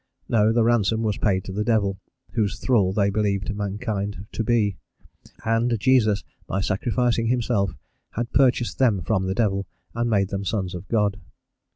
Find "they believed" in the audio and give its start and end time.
2.91-3.53